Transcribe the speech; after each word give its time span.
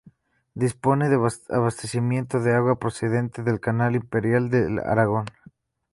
Dispone 0.55 1.09
de 1.09 1.19
abastecimiento 1.51 2.39
de 2.39 2.55
agua 2.55 2.79
procedente 2.79 3.43
del 3.43 3.59
Canal 3.59 3.93
Imperial 3.95 4.49
de 4.49 4.81
Aragón. 4.83 5.25